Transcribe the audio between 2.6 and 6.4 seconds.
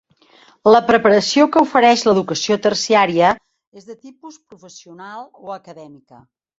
terciària és de tipus professional o acadèmica.